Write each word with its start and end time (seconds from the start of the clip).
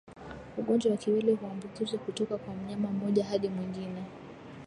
Ugonjwa 0.57 0.91
wa 0.91 0.97
kiwele 0.97 1.33
huambukizwa 1.33 1.99
kutoka 1.99 2.37
kwa 2.37 2.53
mnyama 2.53 2.91
mmoja 2.91 3.25
hadi 3.25 3.49
mwingine 3.49 4.03